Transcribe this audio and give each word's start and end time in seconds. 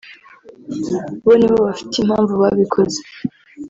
bo 1.25 1.33
nibo 1.37 1.57
bafite 1.67 1.93
impamvu 1.99 2.31
babikoze 2.41 2.99